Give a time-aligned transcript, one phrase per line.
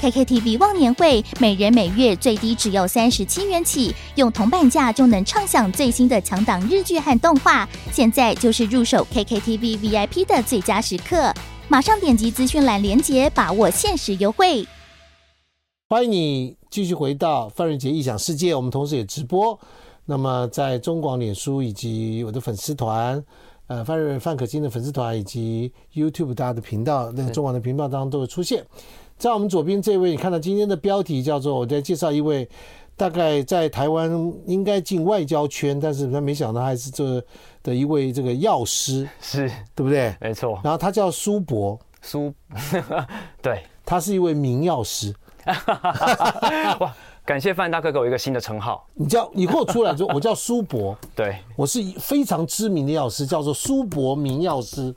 [0.00, 7.68] KKTV 忘年会，每人每月最低只要三十七元起，用铜板价就能畅享最新的强档日剧和动画。
[7.92, 11.32] 现在就是入手 KKTV VIP 的最佳时刻，
[11.68, 14.66] 马上点击资讯栏链接，把握限时优惠。
[15.88, 19.58] 欢迎你继续回到范瑞杰异想世界，我们同时也直播。
[20.06, 23.22] 那么在中广脸书以及我的粉丝团，
[23.66, 28.64] 呃，范瑞范可欣的粉丝团以及 YouTube 大家的频道，那个中网的频道当中都会出现。
[29.16, 32.48] 在我们左边这位，你看到今天的标题叫做“我在介绍一位
[32.96, 34.10] 大概在台湾
[34.44, 37.24] 应该进外交圈，但是他没想到还是这
[37.62, 40.14] 的一位这个药师，是对不对？
[40.20, 40.60] 没错。
[40.62, 42.34] 然后他叫苏博，苏，
[43.40, 45.14] 对，他是一位名药师。
[46.80, 46.94] 哇！
[47.24, 48.86] 感谢范大哥给我一个新的称号。
[48.94, 50.96] 你叫以后出来说，我叫苏博。
[51.16, 54.94] 对，我是非常知名的药师，叫做苏博名药师。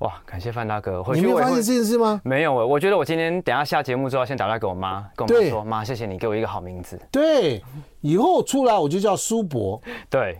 [0.00, 0.12] 哇！
[0.26, 1.02] 感谢范大哥。
[1.14, 2.20] 你没有发现这件事吗？
[2.22, 7.64] 没有，我觉得我今天等下下节目之后，先打电话给我妈，跟我妈说：“妈，谢谢你给我一个好名字。”对，
[8.02, 9.80] 以后出来我就叫苏博。
[10.10, 10.38] 对，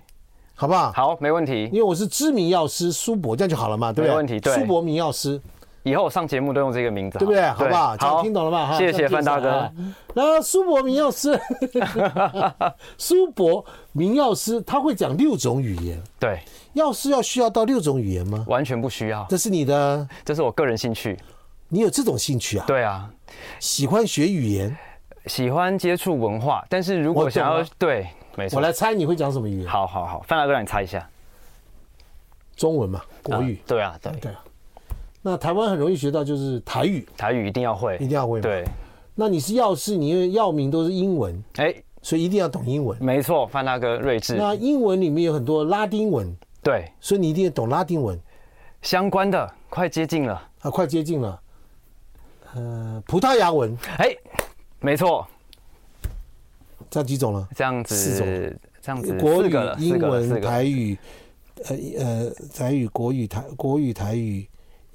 [0.54, 0.92] 好不好？
[0.92, 1.64] 好，没问题。
[1.72, 4.10] 因为我是知名药师苏博，这样就好了嘛，对不对？
[4.10, 4.38] 没问题。
[4.38, 5.40] 对，苏博名药师。
[5.86, 7.40] 以后我上节目都用这个名字，对不对？
[7.42, 7.96] 好不好？
[7.96, 8.76] 好，听懂了吗？
[8.76, 9.70] 谢谢范大哥。
[10.14, 11.40] 然后苏博明药师，
[12.98, 16.02] 苏博明药师，他会讲六种语言。
[16.18, 16.40] 对，
[16.72, 18.44] 药师要需要到六种语言吗？
[18.48, 19.24] 完全不需要。
[19.28, 21.16] 这是你的，这是我个人兴趣。
[21.68, 22.64] 你有这种兴趣啊？
[22.66, 23.08] 对啊，
[23.60, 24.76] 喜欢学语言，
[25.26, 26.66] 喜欢接触文化。
[26.68, 28.56] 但是如果想要，对，没错。
[28.56, 29.68] 我来猜你会讲什么语言？
[29.68, 31.08] 好好好，范大哥让你猜一下。
[32.56, 33.62] 中文嘛，国语。
[33.68, 34.42] 对啊，对对啊。
[35.28, 38.40] 那台湾很容易学到就是台语，台语一定要会，一定要会。
[38.40, 38.64] 对，
[39.16, 42.96] 那你是药师，你的药名都是英文，哎，所以一定要懂英文。
[43.02, 44.36] 没错，范大哥睿智。
[44.36, 46.32] 那英文里面有很多拉丁文，
[46.62, 48.16] 对，所以你一定要懂拉丁文。
[48.82, 50.40] 相关的，快接近了。
[50.60, 51.40] 啊，快接近了。
[52.54, 54.14] 呃，葡萄牙文，哎，
[54.78, 55.26] 没错，
[56.88, 57.48] 这样几种了？
[57.52, 60.96] 这样子，四种，这样子，国语、英文、台语，
[61.64, 64.48] 呃呃，台语、国语、台国语、台语。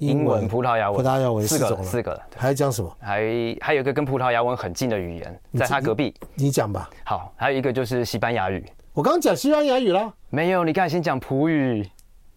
[0.06, 2.20] 英文、葡萄牙文、葡萄牙文四个，四个。
[2.36, 2.96] 还讲什么？
[3.00, 6.12] 还还有一个跟葡萄牙文很近的语言，在他隔壁。
[6.34, 6.90] 你讲吧。
[7.04, 8.64] 好，还有一个就是西班牙语。
[8.92, 10.12] 我刚刚讲西班牙语了。
[10.28, 11.88] 没有，你刚才先讲葡语。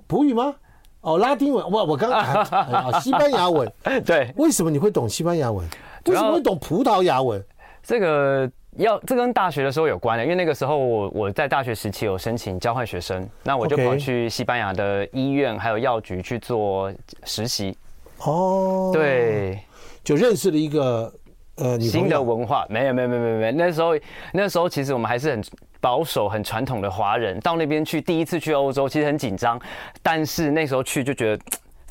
[0.05, 0.53] 葡语吗？
[1.01, 1.71] 哦，拉丁文。
[1.71, 3.71] 我我刚刚啊， 西班牙文。
[4.05, 4.31] 对。
[4.37, 5.67] 为什么你会懂西班牙文？
[6.05, 7.43] 为什么会懂葡萄牙文？
[7.81, 8.49] 这个。
[8.77, 16.93] 要这跟大学的时候有关的，因为那个时候我我在大学时期有申请交换学生，那我就跑去西班牙的医院还有药局去做
[17.23, 17.77] 实习。
[18.19, 19.59] 哦，对，
[20.03, 21.13] 就认识了一个
[21.55, 22.65] 呃新的文化。
[22.69, 23.97] 没有没有没有没有没有，那时候
[24.33, 25.43] 那时候其实我们还是很
[25.79, 29.59] 保守、很传统的华人，到那边去第一次去欧洲，其实很紧张，
[30.01, 31.43] 但是那时候去就觉得。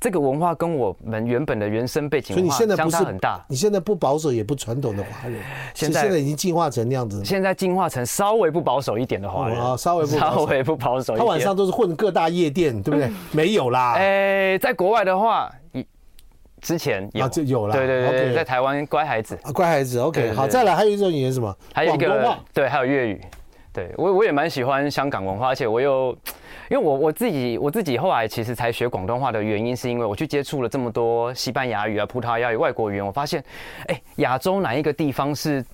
[0.05, 3.43] 这个文化跟我们原本的原生背景文化相差很大。
[3.49, 5.41] 你现在不保守也不传统的华人，
[5.73, 7.25] 现在现在已经进化成那样子。
[7.25, 11.17] 现在进化成稍微不保守一点的华人啊，稍微不稍微不保守。
[11.17, 13.11] 他晚上都是混各大夜店，对不对？
[13.33, 13.95] 没有啦。
[13.95, 15.51] 哎，在国外的话，
[16.61, 17.73] 之前有就有了。
[17.75, 20.01] 对对对，在台湾乖孩子，乖孩子。
[20.01, 21.57] OK，好，再来还有一种语言什么？
[21.73, 23.19] 还有一个对，还有粤语。
[23.73, 26.15] 对我我也蛮喜欢香港文化，而且我又。
[26.71, 33.43] 因为我我自己我自己后来其实才学广东话的原因，是因为我去接触了这么多西班牙语啊、葡萄牙语、外国语言，我发现，
[33.87, 35.65] 哎，亚洲哪一个地方是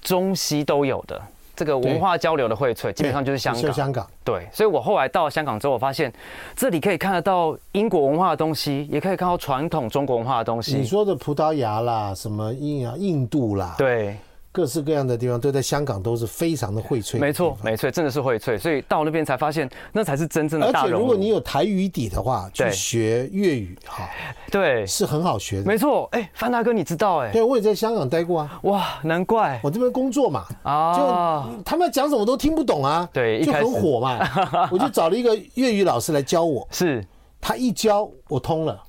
[0.00, 1.20] 中西都有的
[1.54, 3.72] 这个文化交流的荟萃，基本上就是香港。
[3.72, 4.06] 香港。
[4.24, 6.12] 对，所以我后来到了香港之后，我发现
[6.54, 10.76] 这里可以看得到英国文化的东西，也可以看到传统中国文化的东西。
[10.76, 14.16] 你说的葡萄牙啦，什么印啊、印度啦，对。
[14.50, 18.58] 各式各样的地方都在香港都是非常的荟萃，没错，没错，真的是荟萃。
[18.58, 20.66] 所以到那边才发现，那才是真正的。
[20.66, 24.08] 而且如果你有台语底的话，去学粤语哈，
[24.50, 25.64] 对，是很好学的。
[25.64, 27.30] 没错，哎，范大哥，你知道哎？
[27.30, 28.58] 对，我也在香港待过啊。
[28.62, 34.18] 哇，难怪我这边工作嘛，啊，就他们讲什么都听不懂啊，对，就很火嘛。
[34.72, 37.06] 我就找了一个粤语老师来教我，是，
[37.40, 38.82] 他一教我通了。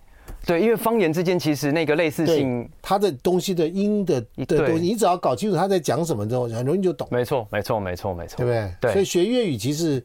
[0.45, 7.07] 对，因为方言之间其实那个类似性，它的东西的音的的东西，你只要搞清楚他在讲什么之后，很容易就懂。
[7.11, 8.73] 没错，没错，没错，没错，对不对？
[8.81, 8.93] 对。
[8.93, 10.03] 所以学粤语其实，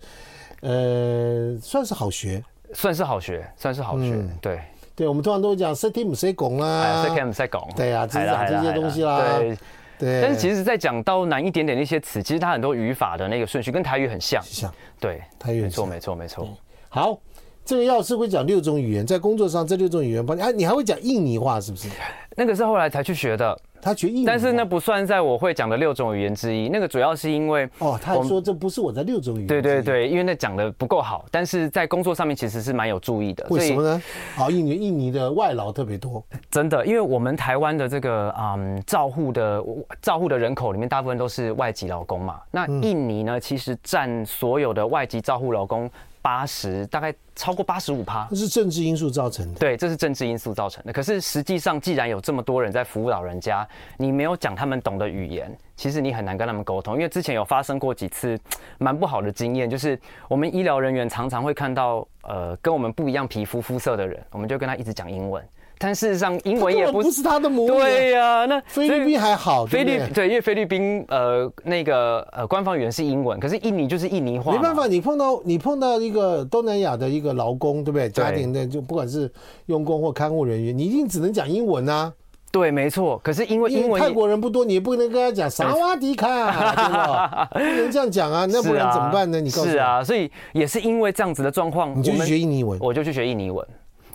[0.60, 2.42] 呃，算是好学，
[2.74, 4.22] 算是好学，算是好学。
[4.42, 4.60] 对，
[4.94, 9.38] 对，我们通常都会讲 “say 唔 say 讲”啦，“say 唔 say 讲”，对啊，只是讲这些东西啦。
[9.38, 9.56] 对。
[9.98, 10.20] 对。
[10.20, 14.42] 但是其实，在讲到难一点点的一些词，其实它很多语法的那个顺序跟台语很像。
[14.42, 14.70] 像。
[15.00, 15.62] 对，台语。
[15.62, 16.48] 没错，没错，没错。
[16.88, 17.18] 好。
[17.64, 21.88] 这个药是会讲六种语言，在工作上这六种语言，啊，你还会讲印尼话是不是？
[22.36, 26.68] 那个是后来才去学的，他学印尼，但是那不算在我会讲的六种语言之一。
[26.68, 29.46] 那个主要是因为哦，他还说这不是我的六种语言。
[29.46, 33.46] 对对对，因为那讲的不够好，但是在工作上面其实是蛮有注意的。
[33.48, 34.02] 为什么呢？
[34.34, 39.64] 好，印尼印尼的外劳特别多，真的，因为我们台湾的这个嗯照护的
[40.02, 42.40] 照护的人口里面大部分都是外籍劳工嘛。
[42.50, 45.90] 那印尼呢，其实占所有的外籍照护劳工。
[46.24, 49.60] 八十大概超过八十五趴，这是政治因素造成的。
[49.60, 50.90] 对，这是政治因素造成的。
[50.90, 53.68] 可是实际上，既然有这么多人在服务老人家，
[53.98, 56.94] 你没有讲他们懂的语言，其实你很难跟他们沟通。
[56.94, 58.40] 因为之前有发生过几次
[58.78, 65.46] 蛮不好的经验，就是我们医疗人员常常会看到呃跟我们不一样皮肤肤色的人，我们就跟他一直讲英文。
[65.78, 67.68] 但事实上，英文也不是，他的母语。
[67.68, 74.52] 对呀、啊，那菲律宾还好，菲律对，因为菲律宾呃那个呃官方语言是英文，可是印尼就是印尼话。
[74.52, 78.08] 没办法，你碰到你碰到一个东南亚的一个劳工，对不对？
[78.08, 79.30] 家庭的就不管是
[79.66, 82.12] 佣工或看护人员，你一定只能讲英文啊。
[82.52, 83.20] 对，没错。
[83.24, 87.48] 可是因为英文泰国人不多，你也不能跟他讲萨瓦迪卡，对吧？
[87.52, 89.40] 不能这样讲啊，那不然怎么办呢？
[89.40, 89.66] 你告诉我。
[89.66, 93.66] 是啊，所以也是因为这样子的状况，你就去学印尼文，我就去学印尼文。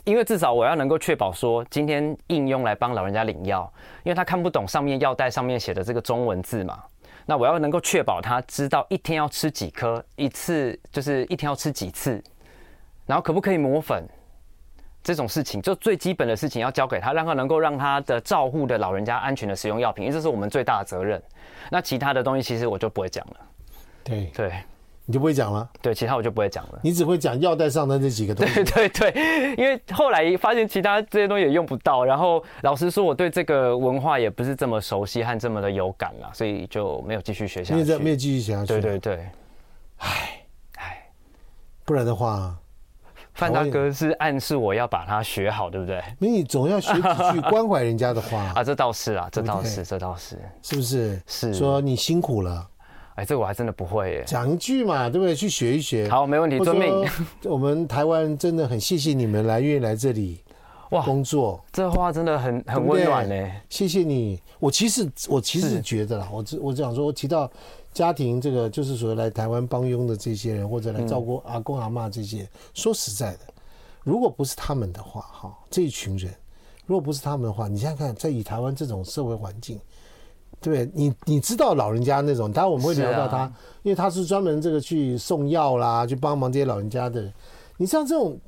[0.10, 3.72] 因为至少我要能够确保说，今天应用来帮老人家领药，
[4.04, 6.84] 因为他看不懂上面药袋上面写的这个中文字嘛。
[7.28, 12.20] 那我要能够确保他知道一天要吃几颗，一次就是一天要吃几次，
[13.06, 14.04] 然后可不可以磨粉，
[15.04, 21.22] 这种事情就最基本的事情要交给他，让他能够让他的照护的老人家安全的使用药品，因为这是我们最大的责任。
[21.70, 23.36] 那其他的东西其实我就不会讲了。
[24.04, 24.52] 对对。
[25.10, 26.80] 你就不会讲了，对，其他我就不会讲了。
[26.84, 28.64] 你只会讲药袋上的那几个东西。
[28.64, 37.84] 对 对对，因为后来发现其他这些东西也用不到，然后老实说，我对这个文化也不是这么熟悉和这么的有感了，所以就没有继续学下去。
[37.84, 38.68] 没有没有继续学下去。
[38.68, 39.28] 对对对，
[39.98, 40.42] 唉
[40.76, 41.04] 唉，
[41.86, 42.56] 不然的话，
[43.34, 46.00] 范大哥是暗示我要把它学好，对不对？
[46.20, 51.20] 那你总要学几句 关怀人家的话啊，这倒是啊，这倒是，这倒是，是不是？
[51.26, 52.70] 是说你辛苦了。
[53.20, 54.24] 哎，这个我还真的不会耶。
[54.26, 55.36] 讲一句嘛，对不对？
[55.36, 56.08] 去学一学。
[56.08, 57.06] 好，没问题，遵命。
[57.44, 60.40] 我们台湾真的很谢谢你们来愿意来这里
[60.92, 63.52] 哇工作，这话真的很很温暖呢。
[63.68, 64.42] 谢谢你。
[64.58, 67.52] 我其实我其实觉得啦，我只我只想说，我提到
[67.94, 73.40] 家庭这个，就是所谓来台湾帮佣的这些人，或者来照顾阿公阿妈这些，说实在的，
[74.02, 76.34] 如果不是他们的话，哈，这一群人，
[76.86, 79.78] 如果不是他们的话，你想想看，在以台湾这种社会环境。
[80.62, 83.54] 对，你你知道老人家那种，当然我们会聊到他，啊、
[83.84, 87.32] 因为他是专门这个去送药啦，去帮忙这些老人家的。
[87.78, 88.40] 你像这种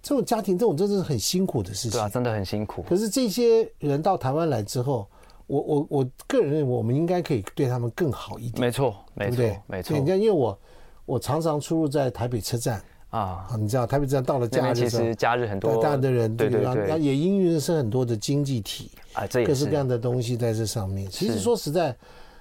[0.00, 1.92] 这种家庭，这种真的是很辛苦的事情。
[1.92, 2.82] 对啊，真的很辛苦。
[2.82, 5.06] 可是这些人到台湾来之后，
[5.46, 8.60] 我我我个人认为，我们应该可以对他们更好一点。
[8.60, 9.60] 没错，没错，对不对？
[9.66, 9.98] 没错。
[9.98, 10.58] 你看，因为我
[11.04, 12.82] 我常常出入在台北车站。
[13.10, 21.08] 啊，你知道台北站到了假日，其实假日很多大的人，对对对，那也因为是很多的经济体啊，这也是各式各样的东西在这上面。
[21.10, 21.96] 其实说实在，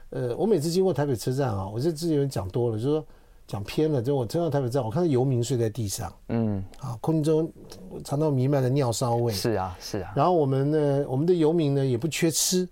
[0.10, 3.06] 呃，我每次经过台北车站啊，我这之前有人讲多了，就是说
[3.48, 7.50] 讲偏了，就我车到台北站，我看到游民睡在地上，嗯，啊，空气中
[8.04, 10.12] 常常弥漫的尿骚味，是啊，是啊。
[10.16, 12.68] 然后我们呢，我们的游民呢也不缺吃。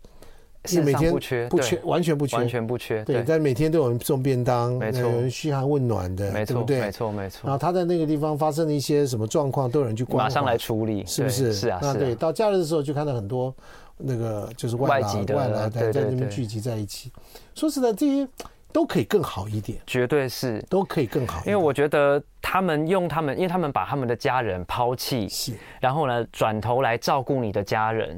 [0.66, 3.04] 是每天不缺，不缺，完全不缺，完全不缺。
[3.04, 7.42] 对，但每天都有人送便当，没错，有人嘘寒问暖的，没错，没错，没错。
[7.44, 11.54] 然后他在那个地方发生了一些什么状况，都有人去关，马上来处理，是不是？
[11.54, 12.16] 是啊，那对。
[12.16, 13.54] 到假日的时候，就看到很多
[13.98, 17.12] 那个就是外籍的外来的在那边聚集在一起。
[17.54, 18.26] 说实在，这些
[18.72, 21.42] 都可以更好一点，绝对是都可以更好。
[21.46, 25.52] 因为我觉得他们用他们，因为他们把他们的家人抛弃，是，
[25.82, 28.18] 然后呢，转头来照顾你的家人。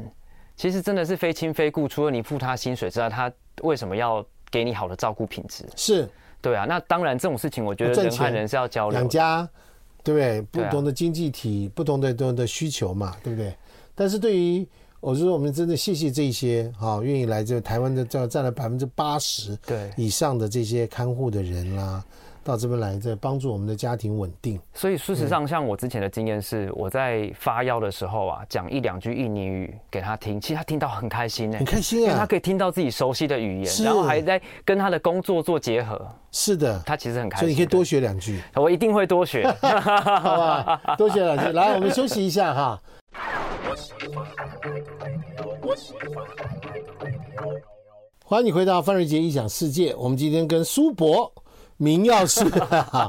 [0.56, 3.32] 其实真的是非亲非故，除了你付他薪水之外，他
[3.62, 5.66] 为什么要给你好的照顾品质？
[5.76, 6.10] 是，
[6.42, 6.66] 对啊。
[6.66, 9.00] 那当然这种事情，我觉得人和人是要交流。
[9.00, 9.48] 两家，
[10.04, 10.42] 对不对？
[10.42, 13.56] 不同的经济体，不同的不同的需求嘛，对不对？
[13.94, 14.66] 但是对于
[15.00, 22.04] 我说，我们真的谢谢这些哈，愿意来这台湾的，占占了百分之八十对以上的这些看护的人啦。
[22.46, 24.62] 到这边来，在帮助我们的家庭稳定。
[24.72, 36.00] 所以事实上，像我之前的经验是，我在发药的时候啊，讲一两句印尼语给他听，其实他听到很开心呢，很开心啊，因为他可以听到自己熟悉的语言，然后还在跟他的工作做结合。
[36.32, 37.48] 是的，他其实很开心。
[37.48, 40.96] 所以你可以多学两句，我一定会多学， 好吧？
[41.00, 41.52] 多学两句。
[41.52, 42.80] 来，我们休息一下哈。
[48.24, 49.96] 欢迎你回到范瑞杰异想世界。
[49.96, 51.32] 我们今天跟苏博
[51.78, 52.44] 明药师，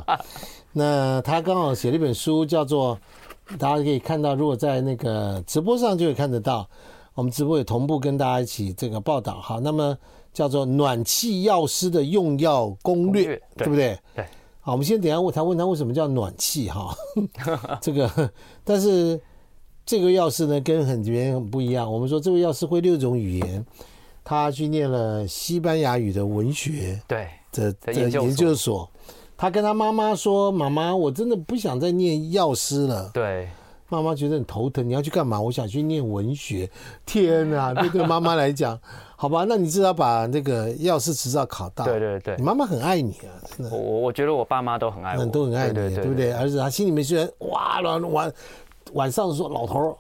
[0.73, 2.99] 那他刚好写了一本书，叫做
[3.59, 6.69] 大家可以看到，如果在那个直播上就会看得到。
[7.15, 9.41] 我们直播也同步跟大家一起这个报道。
[9.41, 9.97] 好，那么
[10.35, 13.99] 叫做暖气药师的用药攻略，对，对不对？
[14.15, 14.25] 对。
[14.61, 16.95] 好，我们先等一下问他，问他为什么叫暖气哈？
[17.81, 18.31] 这个，
[18.63, 19.19] 但是
[19.87, 21.91] 这个药师呢，跟很多人很不一样。
[21.91, 23.65] 我们说这位药师会六种语言。
[24.23, 27.29] 他去念了西班牙语的文学，对
[27.61, 28.89] 的的研究所。
[29.39, 33.47] 他跟他妈妈说：“妈妈，我真的不想再念药师了。”对，
[33.91, 34.89] 妈妈觉得很头疼。
[34.89, 35.39] 你要去干嘛？
[35.39, 36.67] 我想去念文学。
[37.05, 38.81] 天哪， 对对妈妈来讲，
[39.15, 41.85] 好吧，那你至少把那个药师执照考到。
[41.85, 43.77] 对对对，你妈妈很爱你啊，真的。
[43.77, 46.33] 我我觉得我爸妈都很爱我，都很爱你，对不对？
[46.33, 48.33] 儿子他心里面虽然哇，晚
[48.95, 49.95] 晚上说老头。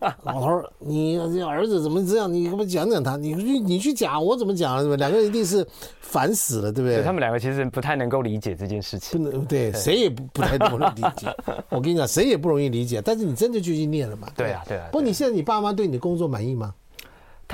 [0.24, 2.32] 老头儿，你儿子怎么这样？
[2.32, 4.78] 你给我讲讲他，你去你去讲，我怎么讲？
[4.82, 4.96] 对吧？
[4.96, 5.66] 两个人一定是
[6.00, 6.96] 烦死了，对不对？
[6.98, 11.26] 对他们两个其实不太能够理解这件事情，不能对，谁也不不太能够理解。
[11.70, 13.02] 我跟你讲，谁也不容易理解。
[13.04, 14.28] 但是你真的就去念了嘛？
[14.36, 14.86] 对啊，对啊。
[14.90, 16.74] 不过你现在你爸妈对你的工作满意吗？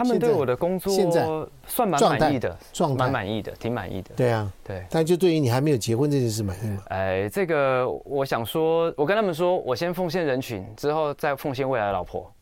[0.00, 1.26] 他们对我的工作现在
[1.66, 4.11] 算蛮满意的，算蛮满意的，挺满意的。
[4.16, 4.83] 对啊，对。
[4.88, 6.83] 但就对于你还没有结婚这件事满意吗？
[6.87, 12.33] 哎，这个我想说，我跟他们说，我先奉献人群，之后再奉献未来的老婆。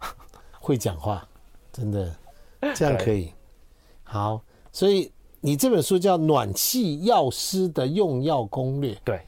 [0.60, 1.26] 会讲话，
[1.72, 2.14] 真的，
[2.74, 3.32] 这样可以。
[4.02, 8.92] 好，所以你这本书叫《暖气药师的用药攻略》。
[9.02, 9.22] 对，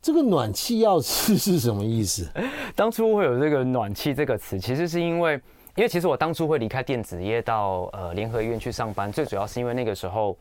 [0.00, 2.30] 这个“暖气药师”是什么意思？
[2.76, 5.38] 当初会有这个“暖气”这个词，其实是因为，
[5.80, 10.36] 因为其实我当初会离开电子业到呃联合医院去上班，最主要是因为那个时候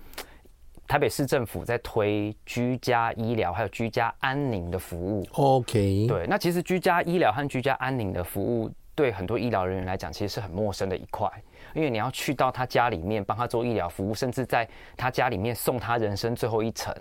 [0.86, 5.26] 台北市政府在推居家医疗还有居家安宁的服务。
[5.32, 8.70] OK，对，那其实居家医疗和居家安宁的服务。
[8.94, 11.26] 对很多医疗人员来讲，其实是很陌生的一块，
[11.74, 14.68] 因为你要去到他家里面帮他做医疗服务，甚至在
[14.98, 16.94] 他家里面送他人生最后一程。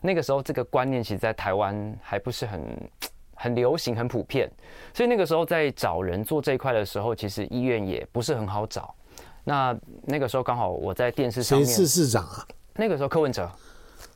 [0.00, 2.60] 那个时候，这个观念其实，在台湾还不是很
[3.44, 4.50] 很流行、很普遍。
[4.94, 8.94] 所以那个时候，在找人做这一块的时候，其实医院也不是很好找。
[9.44, 12.46] 那那个时候刚好我在电视上面，谁是市长啊？
[12.74, 13.50] 那个时候柯文哲。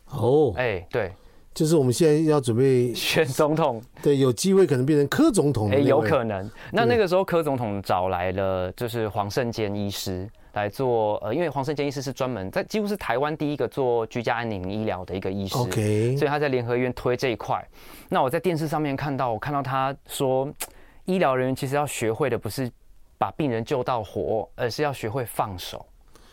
[0.07, 1.13] 哦，哎，对。
[1.55, 6.49] 就是我们现在要准备选总统，对，有机会可能变成柯总统，哎，有可能。
[6.73, 17.65] 那那个时候柯总统找来了，就是黄圣坚医师来做，呃，因为黄生坚医师是专门在几乎是台湾第一个做居家安宁医疗的一个医师，OK，所以他在联合医院推这一块。
[18.09, 20.49] 那我在电视上面看到，我看到他说，
[21.05, 22.71] 医疗人员其实要学会的不是
[23.19, 25.85] 把病人救到活，而是要学会放手。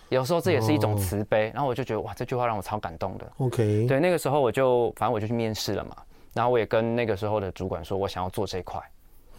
[0.09, 3.31] 有时候这也是一种慈悲，然后我就觉得哇，这句话让我超感动的。
[3.37, 5.95] OK，对，那个时候我就反正我就去面试了嘛，
[6.33, 8.81] 然后我也跟那个时候的主管说，我想要做这一块。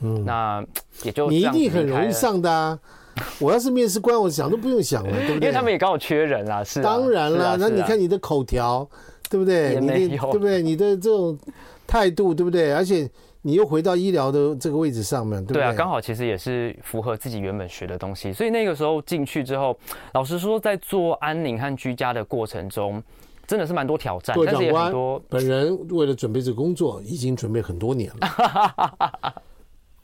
[0.01, 0.63] 嗯，那
[1.05, 2.79] 也就你一定很容易上的啊！
[3.41, 5.41] 我要是面试官，我想都不用想了， 对不对？
[5.41, 6.83] 因为他们也刚好缺人啊，是。
[6.83, 8.89] 当然了，那你看你的口条，
[9.31, 9.75] 对不对？
[9.75, 10.63] 也没有，对不对？
[10.63, 11.39] 你的这种
[11.87, 12.73] 态度，对不对？
[12.73, 13.09] 而且。
[13.43, 15.63] 你又回到医疗的这个位置上面，对不对？
[15.63, 19.79] 对啊，刚好其实也是符合自己原本学的东西，所以那个时候进去之后，
[20.15, 23.01] 老实说，在做安宁和居家的过程中，
[23.47, 24.37] 真的是蛮多挑战。
[24.45, 29.33] 但是也很多本人为了准备这个工作，已经准备很多年了。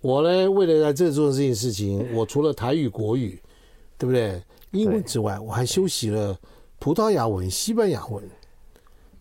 [0.02, 3.40] 我呢，为了在这做这件事情，我除了台语、国语，
[3.97, 4.42] 对不对？
[4.73, 6.37] 英文之外，我还修习了
[6.78, 8.23] 葡萄牙文、西班牙文，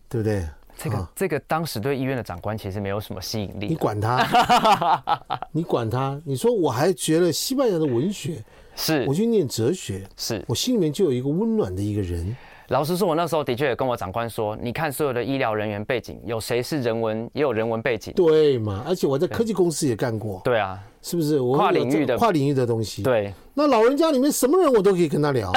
[0.08, 0.44] 对不对？
[0.76, 3.68] 这个这个当时对医院的长官其实没有什么吸引力。
[3.68, 6.20] 你管他， 你管他。
[6.24, 8.42] 你说我还学了西班牙的文学，
[8.74, 12.36] 是我去念哲学，是我心里面就有一个温暖的一个人。
[12.72, 18.14] 老实说，我那时候的确也跟我长官说，你看所有的医疗人员背景，有谁是人文也有人文背景？
[18.16, 18.82] 对嘛？
[18.88, 20.40] 而且我在科技公司也干过。
[20.42, 21.38] 对啊，是不是？
[21.38, 23.02] 我跨领域的跨领域的东西。
[23.02, 23.30] 对。
[23.52, 25.52] 那老人家里面什么人我都可以跟他聊，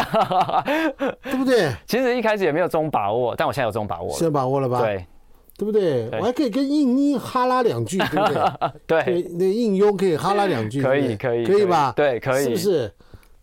[1.24, 1.72] 对不对？
[1.88, 4.12] 其实一开始也没有这种把握，但我现在有这种把握。
[4.12, 4.82] 现在把握了吧？
[4.82, 5.06] 对。
[5.58, 6.10] 对不对？
[6.20, 8.34] 我还可以跟应英哈拉两句，对不
[8.86, 9.04] 对？
[9.04, 11.94] 对，那应用可以哈拉两句， 可以，可以，可以吧？
[11.96, 12.92] 对，可以，是不是？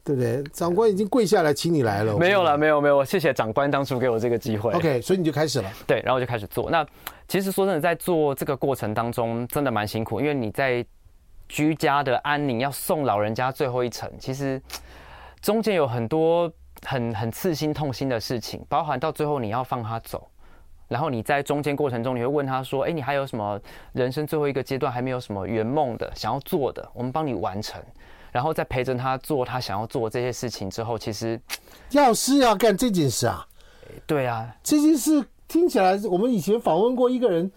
[0.05, 0.43] 对不对？
[0.53, 2.17] 长官已经跪下来请你来了。
[2.19, 4.73] 没有了，没有，没有，谢谢长官当初给我这个机会。
[4.73, 5.71] OK，所以你就开始了。
[5.87, 6.71] 对，然后就开始做。
[6.71, 6.85] 那
[7.29, 10.85] 其实说真的，在做这个过程当中，真的蛮辛苦，因为你在
[11.49, 14.61] 居家的安宁要送老人家最后一程，其实
[15.41, 16.51] 中间有很多
[16.85, 20.29] 很很刺心痛心的事情，包含到最后你要放他走。
[20.89, 23.59] 然后你在中间过程中，你会问他说：“哎，你还有什么
[23.93, 26.87] 人生最后一个阶段还没有什么圆梦的想要做的？
[26.93, 27.81] 我们帮你完成。”
[28.33, 31.41] 然后再陪着他做他想要做这些事情之后，其实
[31.91, 33.47] 药师要干这件事啊？
[34.07, 37.53] 对啊，这件事听起来，我们以前访问过一个人，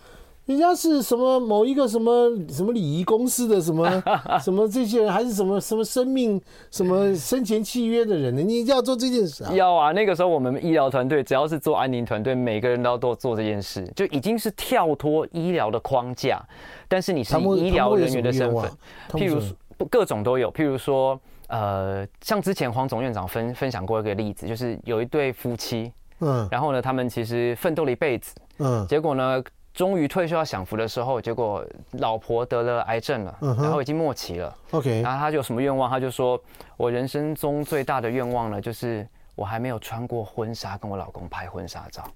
[0.46, 4.04] 人家是什么某一个什么什么礼仪公司的什么
[4.44, 6.40] 什么这些人，还是什么什么生命
[6.72, 8.42] 什么生前契约的人呢？
[8.42, 9.52] 你一定要做这件事啊！
[9.54, 9.92] 要啊！
[9.94, 16.44] 那个时候我们医疗团队只要是做安宁团队，每个人都要做做这件事，就已经是跳脱医疗的框架。
[16.88, 18.70] 但是你是医疗人员的身份，
[19.14, 19.42] 譬如
[19.90, 29.44] 各种都有，譬如说呃，像之前黄总院长分分享过一个例子，就是有一对夫妻，嗯，然后呢，他们其实奋斗了一辈子，嗯，结果呢。
[29.76, 31.62] 终于退休要享福的时候，结果
[32.00, 34.58] 老婆得了癌症了，嗯然后已经末期了。
[34.72, 35.90] OK，然后他就有什么愿望？
[35.90, 36.42] 他就说
[36.78, 39.06] ：“我人生中最大的愿望呢，就是
[39.36, 42.10] 我还没有穿过婚纱跟我老公拍婚纱照。”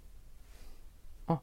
[1.28, 1.38] 哦，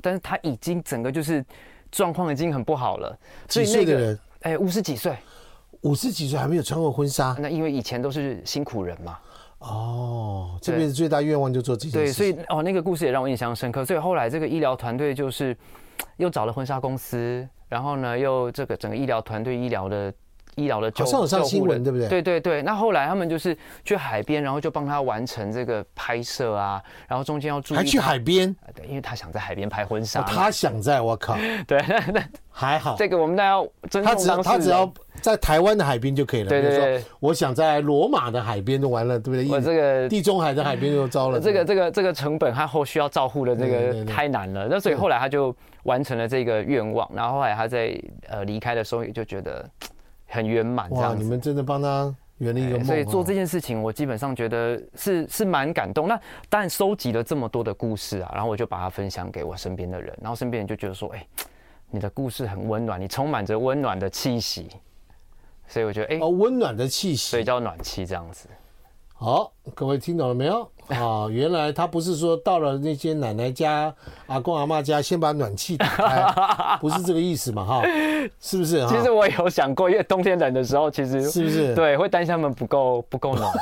[0.00, 1.44] 但是他已经整个就是
[1.92, 3.16] 状况已经很不好了。
[3.46, 4.20] 几岁的人？
[4.40, 5.16] 哎，五十几岁，
[5.82, 7.36] 五十几岁还没有穿过婚纱。
[7.38, 9.18] 那因为以前都是辛苦人嘛。
[9.58, 11.96] 哦，这辈子最大愿望就做这件事。
[11.98, 13.84] 对，所以哦，那个故事也让我印象深刻。
[13.84, 15.56] 所以后来这个医疗团队就是
[16.16, 20.12] 又找了婚纱公司，然后呢，又这个整个医疗团队医疗的。
[20.56, 22.08] 医疗的救好像有上新闻，对不对？
[22.08, 22.62] 对对对。
[22.62, 30.20] 那后来他们就是去海边，然后就帮他完成这个拍摄啊，然后中间要注意还去海边，对，因为他想在海边拍婚纱。
[30.22, 32.96] 他想在，我靠， 对，那那还好。
[32.98, 34.42] 这个我们大家要尊重当事人。
[34.42, 34.92] 他只要
[35.22, 36.48] 在台湾的海边就可以了。
[36.48, 37.04] 对对对。
[37.20, 39.48] 我想在罗马的海边就完了，对不对？
[39.48, 41.40] 我这个地中海的海边就糟了。
[41.40, 44.66] 这个这个这个成本和后续要照顾的这个太难了。
[44.68, 45.54] 那所以后来他就
[45.84, 49.64] 完成了这个愿望，然后后来他在呃离开的时候也就觉得。
[50.30, 51.14] 很圆满，哇！
[51.14, 52.84] 你们真的帮他圆了一个梦。
[52.84, 56.08] 所以做这件事情，我基本上觉得是是蛮感动。
[56.08, 56.18] 那
[56.48, 61.26] 当然收集了这么多的故事啊，然后我就把它分享给我身边的人，然后身边人就觉得说：“哎，
[61.90, 64.68] 你的故事很温暖，你充满着温暖的气息。”
[65.66, 68.48] 所以我觉得，哎，哦，温暖的气息，所以叫暖气这样子。
[69.22, 70.66] 好，各位听懂了没有？
[70.88, 73.94] 啊，原来他不是说到了那些奶奶家、
[74.28, 77.62] 阿公阿妈家，先把暖气打开， 不是这个意思嘛？
[77.62, 77.82] 哈，
[78.40, 78.82] 是不是？
[78.88, 81.74] 其实我有想过，因为冬天冷的时候，其实是不是？
[81.74, 83.52] 对，会担心他们不够不够暖。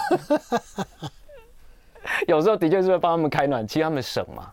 [2.28, 4.52] 有时候的确是会帮他们开暖气，他们省嘛。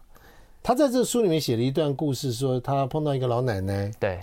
[0.64, 4.20] 他在这书里面写了一段故事，说他碰到一个老奶奶，对，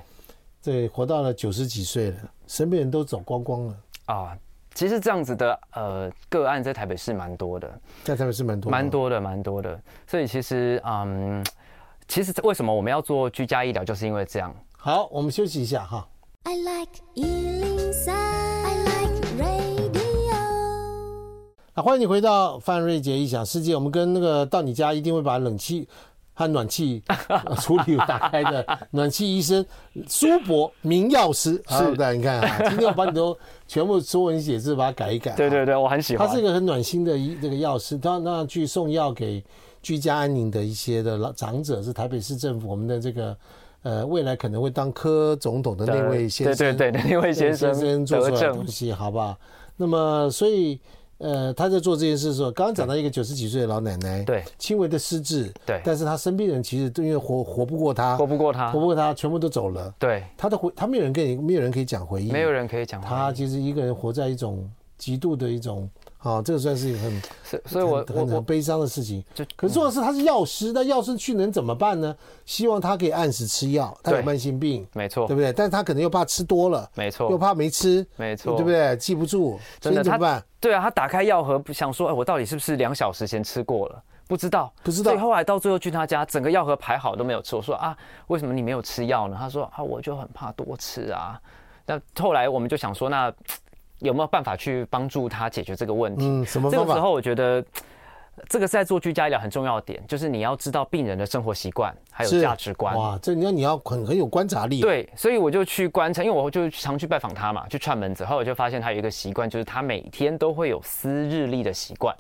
[0.61, 2.17] 对，活到了九十几岁了，
[2.49, 4.37] 身边人都走光光了啊。
[4.75, 7.71] 其实这样子的呃个案在台北市蛮多的，
[8.05, 9.79] 在台北市蛮多，蛮多的，蛮多的。
[10.07, 11.45] 所以其实嗯，
[12.09, 14.55] 其实为什么我们要做居家医疗，就是因为这样。
[14.77, 16.09] 好，我们休息一下哈。
[16.45, 19.63] I like 103, I like radio。
[21.75, 23.75] 那欢迎你回到范瑞杰异想世界。
[23.75, 25.89] 我们跟那个到你家一定会把冷气。
[26.43, 27.03] 和暖气
[27.61, 29.65] 处理打开的 暖气医生
[30.09, 33.37] 苏博明药师是的，你看啊， 今天我把你都
[33.69, 35.33] 全部中文写字把它改一改。
[35.37, 36.27] 对对对，我很喜欢。
[36.27, 39.43] 他是一个很暖心的一这个药师，他那去送药给
[39.81, 43.37] 居家安宁的一些的老长者，是台北市政府我们的这个
[43.83, 49.37] 呃未来可能会当科总统的那位先生，对对对，那位先生做出来的东西，好不好？
[49.77, 50.81] 那么所以。
[51.23, 65.89] 呃，他在做这件事的时候，刚刚讲到一个九十几岁的老奶奶，对，轻微的失智，对，但是他身边人其实都因为活活不过他，活不过他，活不过他，全部都走了，对，他的回，他没有人跟你，没有人可以讲回忆，没有人可以讲他其实一个人活在一种极度的一种。
[66.25, 67.21] 好，这个算是一个很，
[67.67, 69.25] 所以我我很悲伤的事情。
[69.35, 72.17] 就可是重要的是他是药师，那药师去能怎么办呢？
[72.47, 75.53] 希望他可以按时吃药，他有慢性病，没错，对不对？
[75.53, 78.97] 但是他可能又怕吃多了，没错，又怕没吃，没错，对不对？
[78.99, 80.41] 记不住，真的怎么办？
[80.61, 84.01] 对啊，他打开药盒，想说，哎，我到底是不是两小时前吃过了？
[84.29, 85.11] 不知道，不知道。
[85.11, 87.57] 所以后来到最后去他家，整个药盒排好都没有吃。
[87.57, 87.97] 我说啊，
[88.29, 89.37] 为什么你没有吃药呢？
[89.37, 91.37] 他说啊，我就很怕多吃啊。
[91.85, 93.35] 那后来我们就想说，那。
[94.03, 96.27] 有没有办法去帮助他解决这个问题？
[96.27, 97.65] 嗯，什么这个时候我觉得，
[98.49, 102.97] 这个是在做居家医疗很重要的点，就是你要知道病人的生活习惯还有价值观。
[102.97, 104.81] 哇，这你要你要很很有观察力。
[104.81, 112.15] 对，所以我就去观察，因为我就常去拜访他嘛，去串门子，后来我就发现他有一个习惯，就是他每天都会有撕日历的习惯。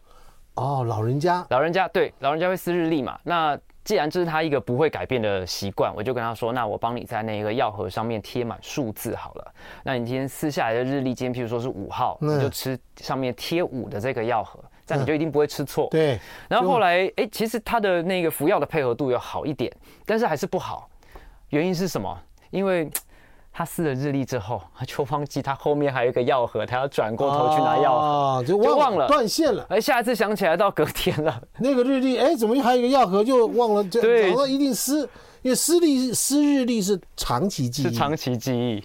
[0.54, 3.18] 哦，老人家，老人家对，老人家会撕日历嘛？
[3.24, 9.54] 那既然这是他一个不会改变的习惯，我就跟他说：“那我帮你在那个药盒上面贴满数字好了。
[9.82, 16.18] 那你今天撕下来的日历，今天譬如说是五号，你就吃上面贴五的这个药盒，这样你就一定不会吃错。”对。
[16.48, 19.72] 然后后来，哎，其实他的那个服药的配合度有好一点，
[20.06, 20.88] 但是还是不好。
[21.48, 22.18] 原因是什么？
[22.50, 22.88] 因为。
[23.52, 29.66] 他撕了日历之后，他 就忘记他后面还有一个药盒，他要转过头去拿药盒，就忘了断线了。
[29.68, 33.84] 哎，下一次想起来到隔天了，那个日历，哎，怎么还有一个药盒就忘了？
[33.84, 35.00] 对，早上一定撕，
[35.42, 38.82] 因为撕历撕日历是长期记忆，是长期记忆。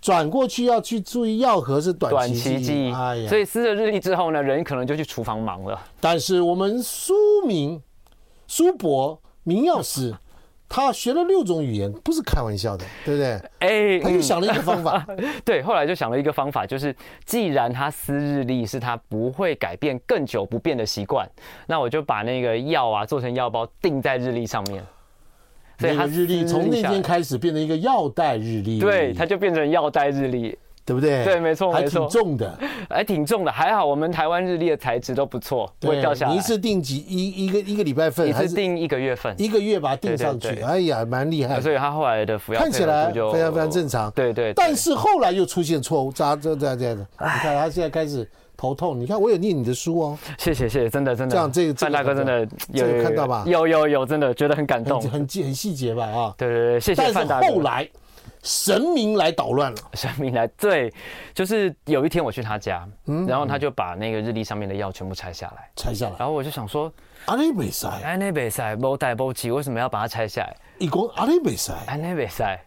[0.00, 5.80] 转过去要去注意药盒是短期记忆，哎呀，所以撕了日历之后呢，人可能就去厨房忙了。
[5.98, 7.14] 但是我们苏
[7.46, 7.82] 明
[8.46, 10.14] 苏博明药师。
[10.76, 13.40] 他学了六种语言，不是开玩笑的，对不对？
[13.60, 15.06] 哎，他就想了一个方法，
[15.46, 16.92] 对，后来就想了一个方法，就是
[17.24, 21.30] 既然他撕日历是他不会改变更久不变的习惯，
[21.68, 24.84] 那我就把那个药啊做成药包钉在日历上面。
[25.78, 30.58] 所以他日历从那天开始变成一个药袋日历，对，它就变成药袋日历。
[30.86, 31.24] 对不对？
[31.24, 32.58] 对，没错，还挺重的，
[32.90, 36.32] 还挺重的，还好我们台湾日历的材质都不错，不会掉下来。
[36.32, 39.34] 你一次定几一一个一个礼拜份，还是定一个月份？
[39.38, 41.58] 一个月把它定上去，哎呀，蛮厉害。
[41.60, 44.10] 所以他后来的服药看起来非常非常正常。
[44.10, 44.52] 对对。
[44.52, 47.06] 但是后来又出现错误，这这这样这样的。
[47.18, 50.18] 你看他现在开始头痛，你看我有念你的书哦。
[50.36, 51.32] 谢谢谢谢，真的真的。
[51.32, 53.42] 这样这个范大哥真的有看到吧？
[53.46, 56.04] 有有有，真的觉得很感动，很很细很细节吧？
[56.04, 57.40] 啊，对对对，谢谢范大哥。
[57.40, 57.88] 但是后来。
[58.44, 60.92] 神明来捣乱了，神明来，对，
[61.32, 66.92] 就是有一天我去他家，嗯，然后他就把那个日历上面的药全部拆下来，拆下来，然后我就想说，
[67.24, 70.54] 阿内北塞，阿内北塞，不带不起，为什么要把它拆下来？
[70.78, 72.60] 一共阿内北塞，阿内北塞。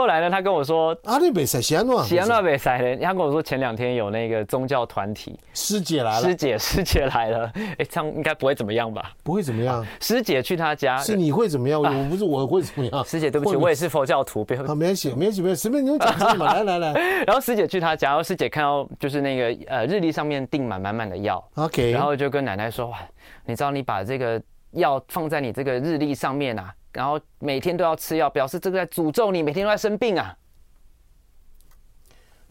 [0.00, 9.12] 后来呢，他跟我说，阿里北塞西安诺，西安诺北塞的，他跟我说前两天有那个宗教团体师姐来了，师姐 师姐来了，哎，这样应该不会怎么样吧？
[9.22, 9.86] 不会怎么样。
[10.00, 11.82] 师姐去他家，是你会怎么样？
[11.82, 13.04] 我不是我会怎么样？
[13.04, 16.92] 师姐对不起，我也是佛教徒，别好，没关系，没关系，没关系，随便你们讲什么， 来来来。
[17.26, 22.96] 然后师姐去他家，然后师姐看到就是那个呃日历上面订满满满的药，OK，然后就跟奶奶说，哇，
[23.44, 30.36] 你知道你把这个药放在你这个日历上面啊，然后每天都要吃药，表示这个在诅咒你，每天都在生病啊。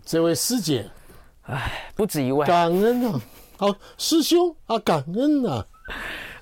[0.03, 0.89] 这位师姐，
[1.43, 3.21] 哎，不止一位，感恩啊！
[3.57, 5.67] 好，师兄啊，感恩啊！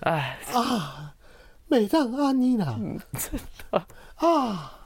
[0.01, 1.15] 哎啊，
[1.65, 2.77] 每当阿妮娜
[4.15, 4.76] 啊，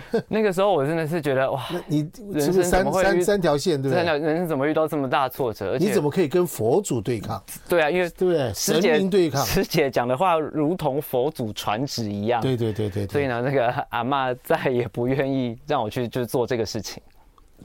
[0.28, 4.04] 那个时候我真的是觉得哇，你人生三三三条线对不对？
[4.04, 5.76] 人生怎么遇到这么大挫折？
[5.78, 7.42] 你怎么可以跟佛祖对抗？
[7.68, 8.52] 对啊，因为对不对？
[8.54, 12.40] 神明对抗，师姐讲的话如同佛祖传旨一样。
[12.40, 13.06] 对对对对。
[13.06, 17.02] 所以呢，那个阿妈再也不愿意让我去就是做这个事情。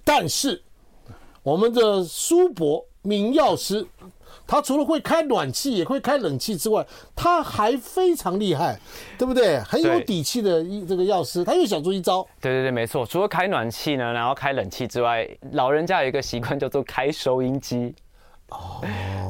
[0.03, 0.61] 但是，
[1.43, 3.85] 我们的苏伯明药师，
[4.51, 6.85] 他除了会开暖气，也会开冷气之外，
[7.15, 8.77] 他还非常厉害，
[9.17, 9.57] 对不对？
[9.61, 12.21] 很有底气的一这个药师，他又想出一招。
[12.41, 13.05] 对对对，没错。
[13.05, 17.95] 除了开暖气呢，然后开冷气之外，老人家有一个习惯叫做开收音机。
[18.49, 18.81] 哦，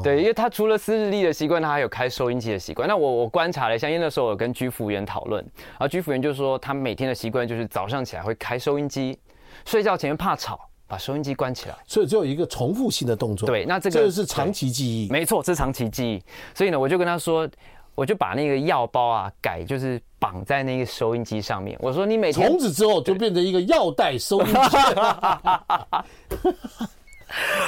[0.04, 2.88] 对，因为他除了撕日历的习惯，他还有开收音机的习惯。
[2.88, 9.20] 那我我观察了一下，因为那时候我跟居服员讨论，然后居服员就说，他每天的习惯就是早上起来会开收音机。
[9.66, 10.60] 睡觉前怕吵，
[10.92, 13.48] 把收音机关起来，所以只有一个重复性的动作。
[13.48, 16.22] 对，那这个这是长期记忆，没错，这是长期记忆。
[16.54, 17.50] 所以呢，我就跟他说，
[17.96, 21.80] 我就把那个药包啊改，就是绑在那个收音机上面。
[21.80, 24.54] 我说你每天从此之后就变成一个药袋收音机。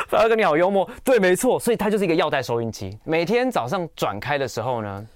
[0.09, 2.99] 范大哥你好幽默，对，没错，所以它就是一个药袋收音机。
[3.05, 5.07] 每天早上转开的时候呢，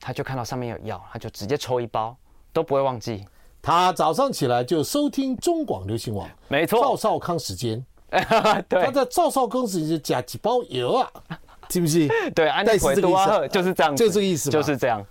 [0.00, 2.16] 他就看到上面有药，他就直接抽一包，
[2.54, 3.22] 都不会忘记。
[3.64, 7.82] 他早上起来就收听中广流行网，没错，赵少康时间。
[8.68, 11.10] 对，他在赵少康时间就加几包油啊，
[11.70, 12.06] 是不是？
[12.32, 15.04] 对，安利回多啊，就是这样，就这个意思，就是这样。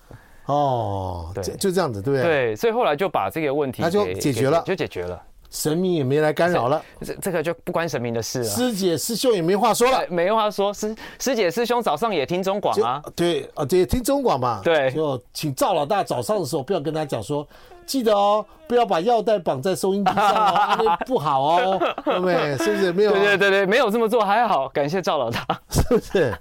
[0.46, 2.24] 哦，对，就这样子，对不对？
[2.24, 5.20] 对，所以后来就把这个问题他就解决了，就解决了。
[5.50, 8.46] 神明也没来干扰了，这这个就不关神明的事了。
[8.46, 10.74] 师姐师兄也没话说了，没话说。
[10.74, 14.62] 师师姐师兄早上也听中广啊，对啊，对，听中广嘛。
[14.64, 17.48] 对，就请赵老大早上的时候不要跟他讲说。
[17.86, 20.46] 记得哦，不要把药袋绑在收音机上
[20.78, 22.58] 哦，不好哦， 对不对？
[22.58, 23.12] 是不是没有？
[23.12, 26.36] 对对对对，没有这么做还好，感谢赵老大， 是不是？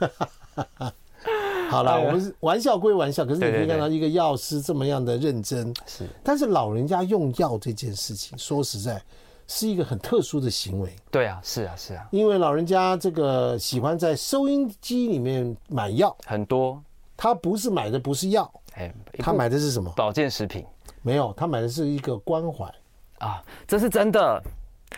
[1.70, 6.06] 好了，我们玩笑归玩笑，可是你可以看到一个药师这么样的认真，是。
[6.22, 9.02] 但是老人家用药这件事情，说实在，
[9.48, 10.94] 是一个很特殊的行为。
[11.10, 16.80] 对啊，是啊，是啊，因为老人家这个喜欢在收音机里面买药，很多。
[17.16, 18.50] 他不是买的不是药。
[18.74, 19.92] 哎，他买的是什么？
[19.96, 20.64] 保健食品？
[21.02, 22.72] 没有，他买的是一个关怀
[23.18, 24.42] 啊，这是真的。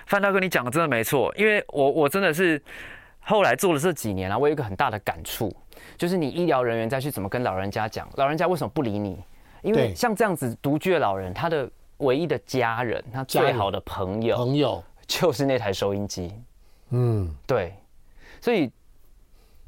[0.07, 2.63] 范大哥，你讲的真的没错，因为我我真的是
[3.21, 5.51] 后来做了这几年啊，我有一个很大的感触，
[5.97, 9.19] 就是你医疗人员再去怎么跟老人家讲，老人家为什么不理你？
[9.63, 16.31] 因为像这样子独居的老人，他的唯一的家人，他最好的朋友，朋友就是那台收音机。
[16.91, 17.75] 嗯，对，
[18.41, 18.71] 所以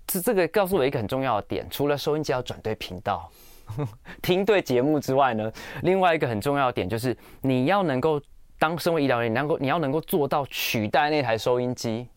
[0.08, 3.30] 这这个告诉我一个很重要的点，除了收音机要转对频道。
[4.22, 8.18] 听对节目之外呢，另外一个很重要的点就是你要能够
[8.58, 12.08] 当身为医疗人员，能够你要能够做到取代那台收音机，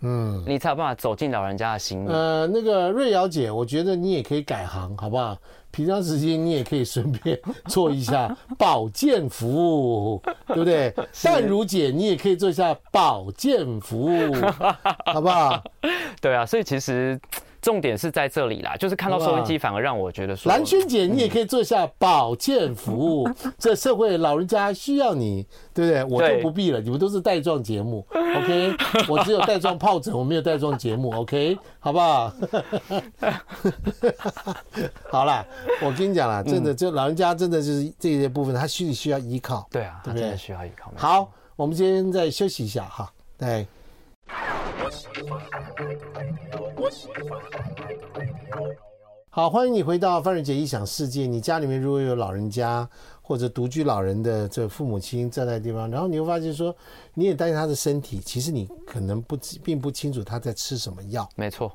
[0.00, 2.10] 嗯，你才有办法走进老人家的心里。
[2.10, 5.38] 呃，那个瑞瑶姐，我觉得你也可以改行，好不好？
[5.78, 10.92] 平常时间你也可以顺便做一下保健服务，对不对？
[11.22, 14.34] 淡如姐，你也可以做一下保健服务，
[15.06, 15.62] 好不好？
[16.20, 17.20] 对啊，所以其实。
[17.68, 26.04] 重点是在这里啦，就是看到收音机反而让我觉得说，兰萱姐你也可以做一下保健服务，嗯、这社会老人家需要你，对不对？
[26.04, 28.74] 我就不必了，你们都是带状节目，OK？
[29.06, 31.58] 我只有带状疱疹，我没有带状节目，OK？
[31.78, 32.32] 好不好？
[35.12, 35.44] 好啦，
[35.82, 40.34] 我跟你讲啦，真的，这老人家真的就是这些部分，他心里需要依靠，对啊，对不对？
[40.38, 40.90] 需要依靠。
[40.96, 43.66] 好，我们今天再休息一下哈，对。
[49.30, 51.26] 好，欢迎你回到范瑞杰异想世界。
[51.26, 52.88] 你家里面如果有老人家
[53.22, 56.74] 或者独居老人的这父母亲在那地方，然后你会发现说，
[57.14, 61.28] 你也担心他的身体，其实你可能不并不清楚他在吃什么药。
[61.36, 61.70] 没错。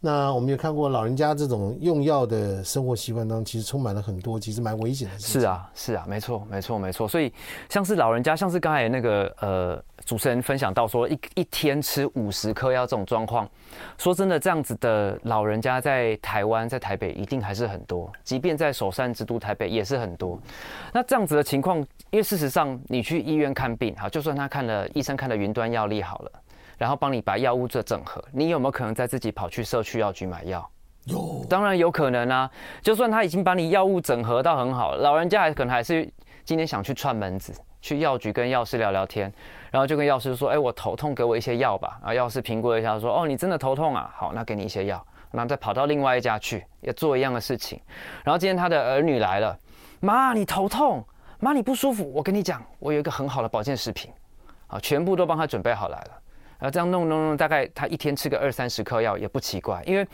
[0.00, 5.18] 那我们有看过老人家这种用药的生活习惯当中，其实充满了很多其实蛮危险的。
[5.18, 7.08] 是啊，是啊，没错，没错，没错。
[7.08, 7.32] 所以
[7.68, 13.48] 像是老人家，像是刚才那个呃主持人分享到说，一一天吃五十颗药这种状况，
[13.98, 20.38] 说真的，这样子的老人家在台湾，在台北一定还是很多，即便在首善之都台北也是很多。
[20.92, 21.78] 那这样子的情况，
[22.10, 26.30] 因为事实上你去医院看病，好，就算他看了医生看了云端药历好了。
[26.78, 30.66] 然后帮你把药物做整合，你有没有可能再自己跑去社区药局买药？
[31.04, 32.50] 有，当然有可能啊。
[32.80, 36.08] 就算他已经把你药物整合到很好，老人家还可能还是
[36.44, 39.32] 今天想去串门子，去药局跟药师聊聊天，
[39.70, 44.10] 然后就跟药师说：“哎，我头痛，给我一些药吧。”然后药师评估一下说：“哦，你真的头痛啊？
[44.14, 47.78] 好，那给你一些药。”然后再跑到另外一家去，也做一样的事情。
[48.24, 49.58] 然后今天他的儿女来了，
[50.00, 51.04] 妈，你头痛？
[51.38, 52.10] 妈，你不舒服？
[52.14, 54.10] 我跟你讲，我有一个很好的保健食品，
[54.68, 56.10] 啊，全部都帮他准备好来了。
[56.58, 60.06] 然后这样弄弄弄，大概他一天吃个二三十颗药也不奇怪，因为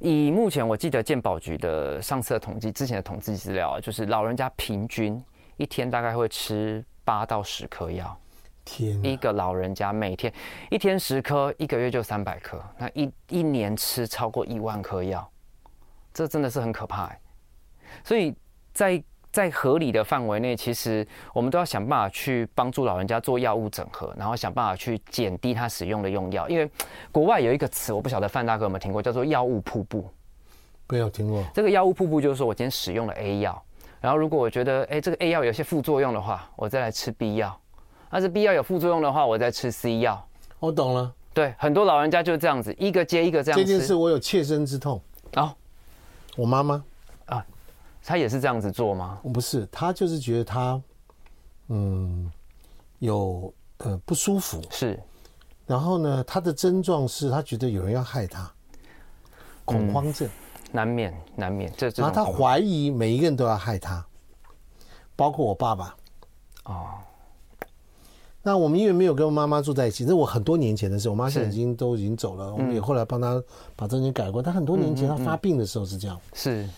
[0.00, 5.22] 以目前我记得健保局的上次的统计，之前的统计资料啊，就是老人家平均
[5.56, 8.18] 一天大概会吃八到十颗药。
[8.64, 10.32] 天，一个老人家每天
[10.70, 15.30] 一天十颗，一个月就三百颗，那一一年吃超过一万颗药，
[16.14, 17.20] 这真的是很可怕欸。
[18.02, 18.34] 所以
[18.72, 19.02] 在
[19.34, 26.48] 在合理的范围内，其实我们都要想办法去帮助老人家做药物整合，然后想办法去减低他使用的用药。
[26.48, 26.70] 因为
[27.10, 30.08] 国外有一个词，我不晓得范大哥有没有听过，叫做“药物瀑布”。
[30.88, 31.42] 没有听过。
[31.52, 33.60] 这个药物瀑布就是说我今天使用了 A 药，
[34.00, 37.50] 然后如果我觉得哎这个 A 药有些副作用的话，我再来吃 B 药；
[38.08, 40.24] 但是 B 药有副作用的话，我再吃 C 药。
[40.60, 41.12] 我懂了。
[41.32, 43.58] 对，很多老人家就是这样子，一个接一个这样。
[43.58, 45.02] 这件事我有切身之痛。
[45.34, 45.52] 哦，
[46.36, 46.84] 我妈妈。
[48.06, 49.18] 他也是这样子做吗？
[49.32, 50.80] 不是，他就是觉得他，
[51.68, 52.30] 嗯，
[52.98, 54.62] 有呃不舒服。
[54.70, 55.00] 是，
[55.66, 58.52] 然后呢，他的症状是他觉得有人要害他，
[59.64, 60.30] 恐慌症，嗯、
[60.70, 61.72] 难免难免。
[61.76, 64.04] 这然后他怀疑每一个人都要害他，
[65.16, 65.96] 包括我爸爸。
[66.64, 66.86] 哦，
[68.42, 71.08] 那我们因为没有跟我妈妈住在一起，这我很多年前的事。
[71.08, 73.42] 我妈现在已经都已经走了，我们也后来帮她
[73.74, 74.42] 把这些改过。
[74.42, 76.20] 但很多年前她发病的时候是这样。
[76.34, 76.68] 是。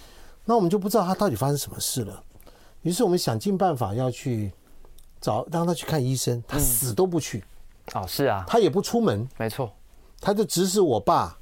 [0.48, 2.22] 那我们就不知道他到底发生什么事了，
[2.82, 4.52] 于是我们想尽办法要去
[5.20, 7.44] 找让他去看医生，他死都不去。
[7.94, 9.70] 哦，是啊，他也不出门，没错，
[10.20, 11.36] 他就指使我爸，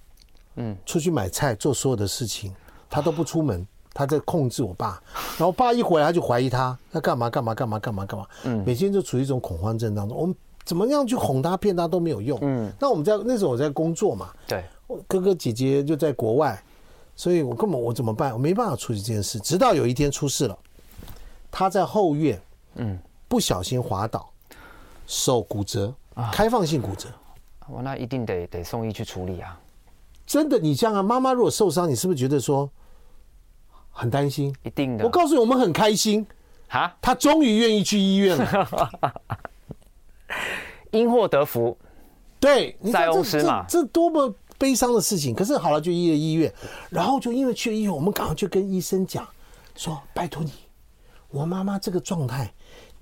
[0.56, 2.54] 嗯，出去买菜做所有的事情，
[2.88, 5.02] 他都不出门，他在控制我爸。
[5.38, 10.16] 然后爸一回来他就怀疑他，他干嘛干嘛干嘛干嘛干嘛，嗯，每天就处于一种恐慌症当中。
[10.16, 12.72] 我们怎么样去哄他骗他都没有用，嗯。
[12.80, 14.64] 那我们在那时候我在工作嘛，对，
[15.06, 16.62] 哥哥姐姐就在国外。
[17.16, 18.32] 所以我根本我怎么办？
[18.32, 19.38] 我没办法处理这件事。
[19.38, 20.58] 直到有一天出事了，
[21.50, 22.40] 他在后院，
[22.74, 22.98] 嗯，
[23.28, 24.28] 不小心滑倒，
[25.06, 25.94] 手骨折，
[26.32, 27.08] 开放性骨折。
[27.68, 29.58] 我那一定得得送医去处理啊！
[30.26, 32.68] 真的，你这样啊，妈妈如果受伤，你是不是觉得说
[33.90, 34.54] 很担心？
[34.64, 35.04] 一定的。
[35.04, 36.26] 我告诉你，我们很开心
[36.68, 36.94] 啊！
[37.00, 39.14] 他终于愿意去医院了，
[40.90, 41.78] 因祸得福。
[42.40, 44.34] 对，塞翁失马，这多么。
[44.56, 46.52] 悲伤的事情，可是好了，就医了医院，
[46.88, 49.26] 然后就因为去了医院，我们赶快就跟医生讲，
[49.74, 50.52] 说拜托你，
[51.30, 52.52] 我妈妈这个状态，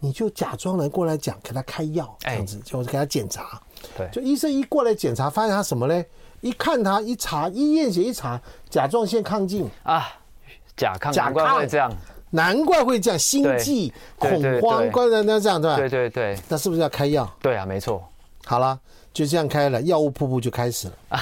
[0.01, 3.61] 你就假装来过来讲，给她开药，这样子就给她检查。
[3.97, 6.05] 对，就医生一过来检查，发现她什么嘞？
[6.41, 10.09] 一看她一查，一验血一查，甲状腺亢进啊，
[10.77, 11.93] 甲亢，甲亢会这样，
[12.31, 15.77] 难怪会这样，心悸、恐慌，怪不得那这样，对吧？
[15.77, 17.31] 对对对，那是不是要开药？
[17.41, 18.03] 对啊，没错。
[18.47, 18.81] 好了。
[19.13, 20.95] 就这样开了，药物瀑布就开始了。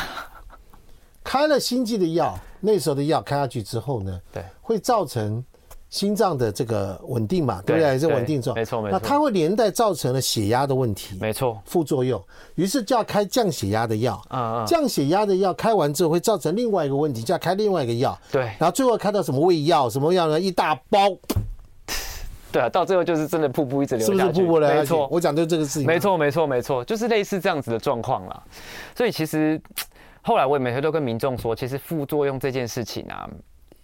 [1.30, 5.44] 开了心悸的药，那时候的药开下去之后呢，对，会造成
[5.88, 7.96] 心脏的这个稳定嘛，对不对？
[7.96, 8.98] 是稳定状，没错没错。
[8.98, 12.20] 那它会连带造成了血压的问题，没错，副作用。
[12.56, 18.42] 于是就要开降血压的药，啊降血压的药开完之后会造成另外一个问题，就要开另外一个药，对。
[18.58, 20.40] 然后最后开到什么胃药，什么药呢？
[20.40, 20.98] 一大包。
[22.50, 24.74] 对啊，到最后就是真的瀑布一直流下去，是不是瀑布了？
[24.74, 25.86] 没错，我讲的这个事情。
[25.86, 28.42] 没错，没错，没错，就是类似这样子的状况啦。
[28.96, 29.62] 所以其实
[30.22, 33.28] 后来我也每天都跟民众说，其实副作用这件事情啊，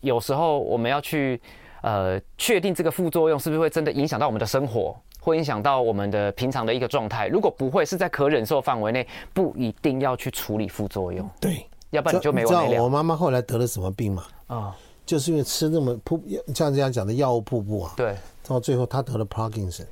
[0.01, 1.41] 有时候我们要去
[1.83, 7.27] 呃确定这个副作用是不是会真的影响到我们的生活，会影响到我们的平常的一个状态。
[7.29, 11.29] 如果不会，是在可忍受范围内，不一定要去处理副作用。
[11.41, 14.25] 对，要不然你就没完没知道我妈妈后来得了什么病吗？
[14.47, 14.75] 啊、哦，
[15.07, 16.23] 就是因为吃那么瀑，
[16.55, 17.95] 像这样讲的药物瀑布啊。
[17.97, 18.15] 对，
[18.47, 19.87] 到最后她得了 Parkinson。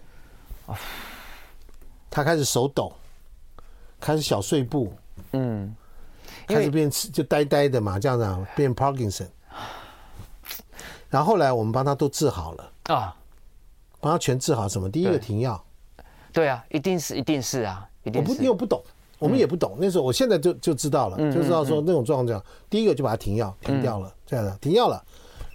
[0.67, 0.77] 哦。
[2.11, 2.93] 她开始手抖，
[3.99, 4.93] 开始小碎步。
[5.33, 5.75] 嗯。
[6.47, 9.29] 开始变就呆呆的嘛，这样子啊，变 Parkinson。
[11.09, 13.15] 然后后来我们帮他都治好了啊，
[14.01, 14.69] 帮他全治好。
[14.69, 14.91] 什么？
[14.91, 15.63] 第一个停药。
[16.33, 18.31] 对啊，一定是，一定是啊，一定是。
[18.31, 18.83] 我不，因为我不懂，
[19.21, 19.77] 我们也不懂。
[19.79, 25.01] 那时候，我现在就就知道了，就知道说那种状况，第一个就把它停药，停掉了，这样的停药了，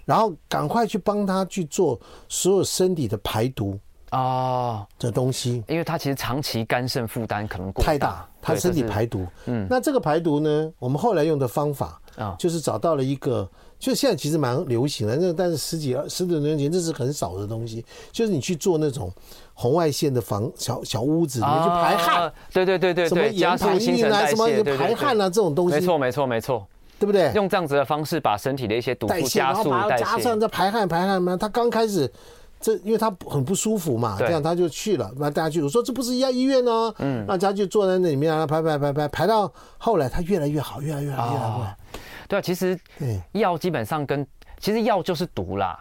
[0.06, 3.78] 然后赶快去帮他去做所有身体的排毒。
[4.10, 9.26] 啊，这东西，因为它其实长期肝肾负担可能过太大，它身体排毒。
[9.46, 19.12] 嗯，那这个排毒呢，我们后来用的方法啊，就是找到了一个，就现在其实蛮流行的，那但是十几二十多年前这是很少的东西，就是你去做那种
[19.54, 26.66] 红外线的房小小屋子里面去排汗，对对对对，什么延排印啊，什么排汗啊这种东西，没错没错没错，
[26.98, 27.30] 对不对？
[27.34, 32.12] 用这样子的方式把身体的一些毒素加速代谢，加上再排汗排汗嘛，他刚开始。
[32.60, 41.76] 这因为他很不舒服嘛，这样他就去了，那大家就，我说这不是一家医院哦，嗯，那家就坐在那里面啊，排排排排排到后来他越来越好，越来越好，越来越好。
[42.28, 42.78] 对啊，其实
[43.32, 44.26] 药基本上跟
[44.58, 45.80] 其实药就是毒啦，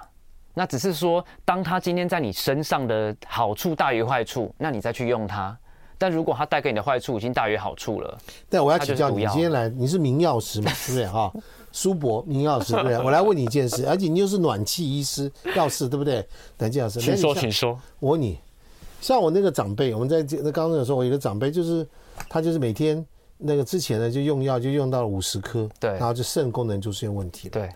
[0.53, 5.55] 那只是说当他今天在你身上的好处大于坏处，那你再去用它。
[6.01, 11.29] 但如果它带给你的坏处已经大于好处了，但我要请教你，今天来你是名药师嘛，是不是哈？
[11.71, 12.97] 苏博明药师，对不对？
[13.03, 16.25] 我来问你一件事，而且你又是暖气医师、药师，对不对？
[16.57, 17.79] 等下老师，请说，请说。
[17.99, 18.37] 我问你，
[19.01, 21.85] 像我那个长辈，我们在那刚刚有说，我有个长辈，就是
[22.27, 23.05] 他就是每天
[23.37, 27.69] 那个之前呢，就用药就用到了五十颗，对，然后就肾功能就出现问题了，对。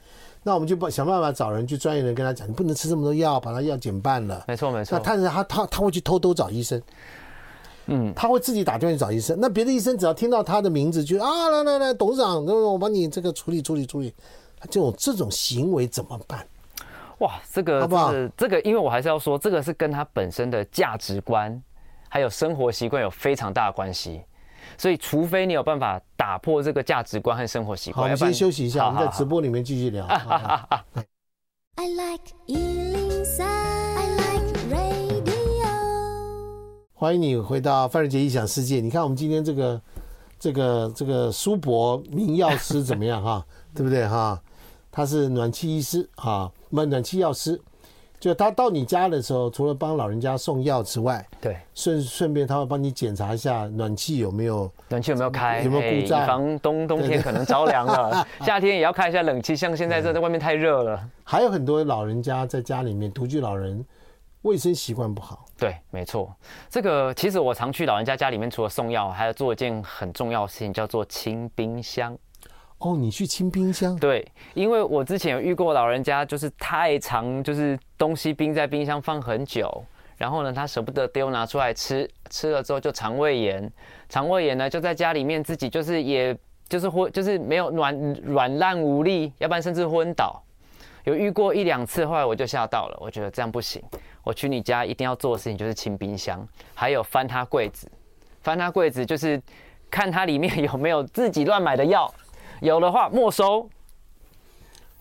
[0.46, 4.44] 那我们就把想办法找人去专业人跟他讲，你不能吃这么多药，把他药减半了。
[4.46, 4.98] 没错，没错。
[4.98, 6.82] 那但是他他他会去偷偷找医生。
[7.88, 9.38] 嗯，他会自己打电话去找医生。
[9.40, 14.14] 那别的医生只要听到他的名字，就啊，来来来，董事长，那我帮你这个处理处理处理。
[14.70, 16.48] 这种这种行为怎么办？
[17.20, 18.14] 哇，这个好不好？
[18.38, 21.62] 这个，因为我还是要说，这个是跟他本身的价值观
[22.08, 24.22] 还有生活习惯有非常大的关系。
[24.78, 27.98] 所以，除非你有办法打破这个价值观和生活习惯。
[27.98, 30.06] 好，我们先休息一下，我们在直播里面继续聊。
[31.76, 33.83] I like
[37.04, 38.80] 欢迎你回到范仁杰异想世界。
[38.80, 39.82] 你看我们今天这个
[40.40, 43.46] 这个这个苏博名药师怎么样哈？
[43.76, 44.42] 对不对哈？
[44.90, 47.60] 他是暖气医师哈，不暖气药师。
[48.22, 58.26] 就他到你家的时候，除了帮老人家送药之外，对，顺顺便他会帮你检查一下暖气有没有暖气有没有开，有没有故障，防冬冬天可能着凉了。
[58.46, 61.10] 夏天也要开一下冷气，像现在这在外面太热了。
[61.26, 63.86] 还有很多老人家在家里面独居老人。
[64.44, 66.36] 卫生习惯不好，对，没错。
[66.70, 72.18] 这个其实我常去老人家家里面，除了送药，还要做一件很重要的事情，叫做清冰箱。
[72.80, 73.96] 哦，你去清冰箱？
[73.96, 79.86] 对，因为我之前有遇过老人家，就是太常，就是东西冰在冰箱放很久，
[80.18, 83.72] 然后呢，他舍不得丢，拿出来吃，吃了之后就肠胃炎，
[84.10, 86.38] 肠胃炎呢就在家里面自己就是也
[86.68, 90.44] 就是昏，就是没有软软烂无力，要不然甚至昏倒。
[91.06, 93.82] 有遇过一两次，后来我就吓到了，我觉得这样不行。
[94.24, 97.92] 我去你家一定要做的事情就是清冰箱，还有翻他柜子，
[98.42, 99.42] 翻他柜子就是
[99.92, 102.12] 看他里面 有没有自己乱买的药，
[102.62, 103.70] 有的话没收。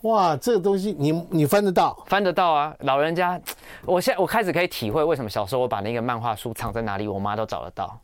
[0.03, 1.97] 哇，这个东西你你翻得到？
[2.09, 2.75] 翻得到啊！
[2.81, 3.41] 老人家，
[3.85, 7.97] 我现在我开始可以体会为什么小时候我把那个漫画书藏在哪里，我妈都找得到。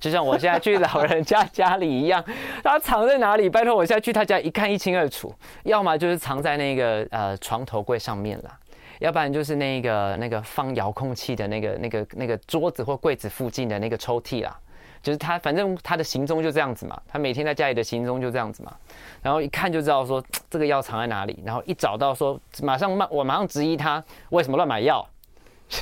[0.00, 2.24] 就像我现在去老人家 家里一样，
[2.64, 3.50] 他藏在哪里？
[3.50, 5.30] 拜托，我现在去他家一看一清二楚。
[5.64, 8.58] 要么就是藏在那个呃床头柜上面了。
[9.02, 14.56] 要不然就是那个那个放遥控器的那个那个那个桌子或柜子附近的那个抽屉啦，
[15.02, 18.72] 就是他反正他的行踪就这样子嘛，他每天在家里的行踪就这样子嘛，
[19.20, 25.04] 然后一看就知道说这个药藏在哪里，然后一找到说马上骂我马上质疑他为什么乱买药，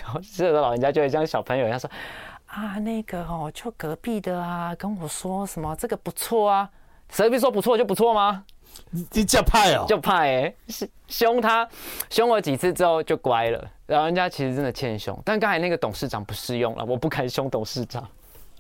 [0.02, 1.90] 然后这个老人家就会像小朋友一样说
[2.46, 6.70] 啊那个哦就隔壁的啊跟我说什么这个不错啊，
[7.10, 8.44] 谁别说不错就不错吗？
[9.12, 10.54] 你叫派哦，就派哎，
[11.08, 11.68] 凶他，
[12.08, 13.70] 凶我几次之后就乖了。
[13.86, 18.06] 老人家其实真的欠凶，但刚才那个董事长不适用了，我不敢凶董事长。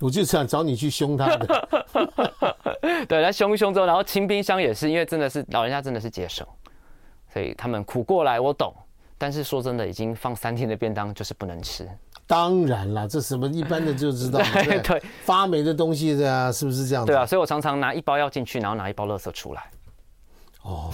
[0.00, 1.68] 我就想找你去凶他的。
[3.06, 6.46] 对，他凶一凶之后，然后清冰箱也是，因为真的是老人家真的是接受，
[7.32, 8.72] 所以他们苦过来我懂。
[9.18, 11.86] 但是说真的，已经放三天的便当就是不能吃。
[12.26, 17.12] 当然啦，这什么一般的就知道，对，发霉的东西的啊，是不是这样子？
[17.12, 19.70] 对啊，所以我常常拿一包药进去，然后拿一包垃圾出来。
[20.62, 20.90] 哦，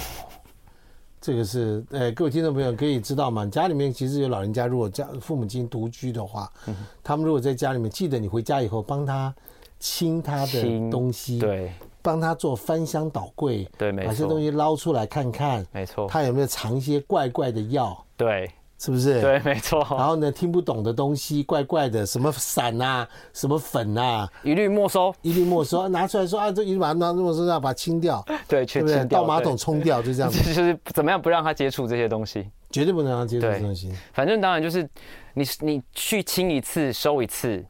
[1.20, 3.44] 这个是，呃，各位听众朋友可以知道嘛？
[3.46, 9.34] 家里面其实有老人家，如果家父母亲独居的话，嗯、他们如果在家里面，记得你回家以后帮他
[9.78, 18.50] 清他的东西，对，帮他做翻箱倒柜，对，没错，把些东西捞出来看看，没错，他有没有藏一些怪怪的药，对。
[18.78, 19.20] 是不是？
[19.20, 19.78] 对，没错。
[19.90, 30.38] 然后呢，听不懂的东西，怪怪的，什么伞啊，什么粉啊，一律没收，一律没收，拿出来说啊，这一律把它拿这么说，要把它清掉， 对，全清掉，倒马桶冲掉，就这样子。
[30.52, 33.92] 就是怎么样不让他接触这些东西，绝对不能让他接触这些东西。
[34.12, 34.88] 反正当然就是
[35.32, 37.64] 你你去清一次收一次，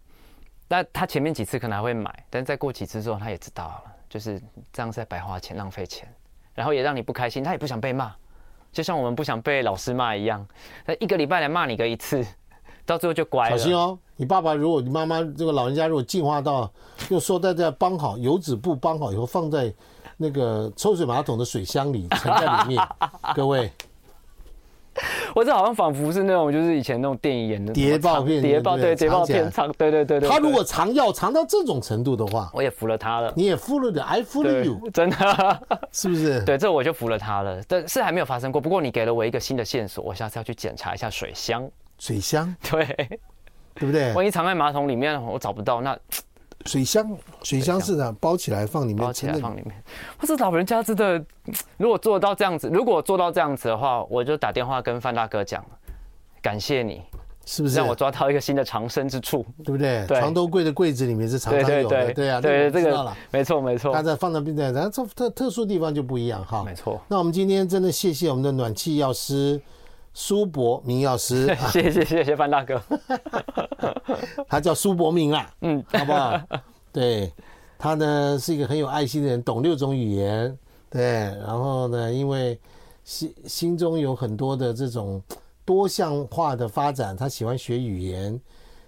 [0.66, 4.42] 那他前面几次可能还会买，但再过几次之后他也知道了，就是
[4.72, 6.12] 这样在白花钱浪费钱，
[6.52, 8.12] 然后也让你不开心，他也不想被骂。
[8.76, 10.46] 就像我们不想被老师骂一样，
[10.84, 12.22] 那一个礼拜来骂你个一次，
[12.84, 13.56] 到最后就乖了。
[13.56, 16.70] 小心哦，你爸爸如果你妈妈这个老人家如果进化到
[17.08, 19.72] 用塑料袋帮好油纸布帮好以后放在
[20.18, 22.88] 那个抽水马桶的水箱里沉在里面，
[23.34, 23.72] 各位。
[25.34, 30.28] 我这好像仿佛是那种，就是以前那种电影演的谍报片，谍报对谍报片藏，对对对对。
[30.28, 33.32] 他如果藏药藏到这种程度的话，我也服了他了。
[33.36, 35.60] 你也服了的，I fool you，真的，
[35.92, 36.42] 是不是？
[36.44, 37.60] 对，这我就服了他了。
[37.68, 38.60] 但是还没有发生过。
[38.60, 41.68] 不过你给了我一个新的线索，我下次要去检查一下水箱。
[41.98, 42.84] 水箱， 对，
[43.74, 44.12] 对不对？
[44.14, 45.98] 万一藏在马桶里面，我找不到那。
[46.66, 49.74] 水箱，水箱是的，包起来放里面，包起来放里面。
[50.18, 51.24] 或者老人家真的，
[51.76, 55.64] 如果做到这样子，如果做到这样子的话，我就打电话跟范大哥讲，
[56.42, 57.02] 感谢你，
[57.44, 60.04] 是不是让我抓到一个新的藏身之处，对不对？
[60.08, 63.92] 床头柜的柜子里面是常常有的，对啊，对这个没错没错。
[63.92, 67.00] 他在放在边在，然后这特特殊地方就不一样哈，没错。
[67.08, 69.60] 那我们今天真的谢谢我们的暖气药师。
[70.18, 72.82] 苏博明药师， 谢谢谢谢范大哥，
[74.48, 76.40] 他叫苏博明啊，嗯，好不好？
[76.90, 77.30] 对，
[77.78, 80.58] 他呢是一个很有爱心的人，懂六种语言，
[80.88, 82.58] 对，然后呢，因为
[83.04, 85.22] 心心中有很多的这种
[85.66, 88.40] 多项化的发展，他喜欢学语言，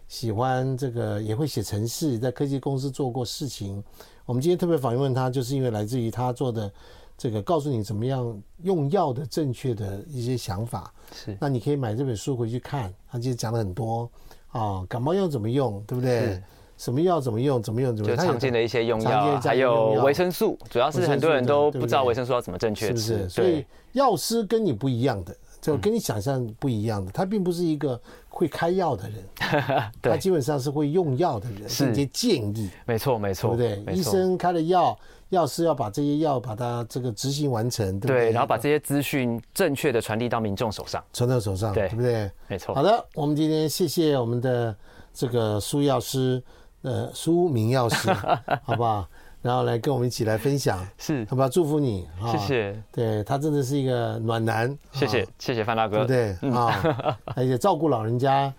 [0.08, 3.84] 喜欢这个也会写程式，在科技公司做过事情。
[4.24, 6.72] 我们今天特别访问他，就是因为来自于他做的。
[7.18, 11.36] 这个告诉你怎么样用药的正确的一些想法，是。
[11.40, 14.08] 那你可以买这本书回去看，他其实讲了很多
[14.52, 16.20] 啊，感冒药怎么用，对不对？
[16.20, 16.42] 是。
[16.78, 18.16] 什么药怎么用，怎么用，怎么用？
[18.16, 23.28] 就常见的一些用药啊，还有维生素，主要是很多人都不知道维生素要怎么正确吃，是不是？
[23.28, 29.24] 所以药师跟你不一样的，就跟你想象不一样的，他并不是一个会开药的人，
[30.00, 32.70] 他基本上是会用药的人，是一些建议。
[32.86, 33.94] 没错，没错，对不对？
[33.96, 34.96] 医生开了药。
[35.30, 38.20] 药师要把这些药把它这个执行完成，对不对？
[38.28, 42.30] 对，然后把这些资讯正确的传递到民众手上，传到手上，对，对不对？
[42.46, 42.74] 没错。
[42.74, 44.74] 好的，我们今天谢谢我们的
[45.12, 46.42] 这个苏药师，
[46.80, 48.10] 呃，苏明药师，
[48.64, 49.06] 好不好？
[49.42, 51.48] 然后来跟我们一起来分享，是，好不好？
[51.48, 52.82] 祝福你，谢谢。
[52.90, 56.50] 对，他真的是一个暖男，谢谢，谢谢范大哥，对不对？
[56.56, 58.52] 啊，而且照顾老人家，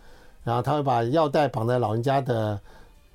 [0.44, 2.60] 然后他会把药袋绑在老人家的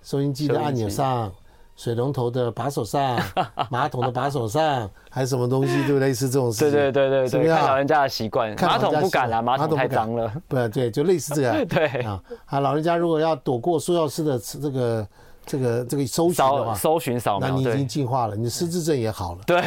[0.02, 1.32] 收音机的按钮上。
[1.76, 3.18] 水龙头的把手上，
[3.70, 6.08] 马桶的把手上，还是什么东西，对不对？
[6.08, 6.70] 类似这种事情。
[6.70, 8.50] 对对对对对，看老人家的习惯。
[8.60, 10.32] 马桶不敢了，马桶太脏了。
[10.46, 11.54] 不，对，就类似这样。
[11.66, 15.06] 对啊，啊，老人家如果要躲过苏药师的这个
[15.44, 19.40] 这个这个搜寻的话，搜寻扫描，那你已经进化了，你的失智症也好了。
[19.44, 19.60] 对，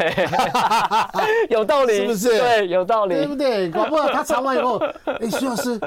[1.52, 2.30] 有道理，是不是？
[2.40, 3.70] 对，有道理，对不对？
[3.70, 5.80] 搞不好他查完以后，哎，苏老师。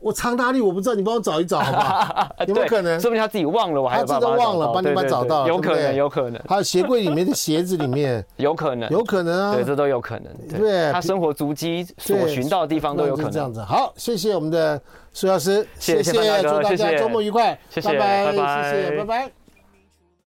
[0.00, 2.26] 我藏哪里我不知道，你帮我找一找好不好？
[2.48, 2.98] 有没有可能？
[3.00, 3.98] 说不定他自己忘了，我还。
[3.98, 6.40] 他真的忘了，帮你们找到，有可能，有可能。
[6.48, 9.54] 还有鞋柜里面的鞋子里面， 有可能，有可能啊。
[9.54, 10.32] 对，这都有可能。
[10.58, 13.30] 对，他生活足迹所寻到的地方都有可能。
[13.30, 14.80] 这样子，好，谢谢我们的
[15.12, 16.18] 苏老师，谢谢，祝
[16.62, 19.39] 大家周末愉快，谢谢，拜拜，谢谢，拜拜。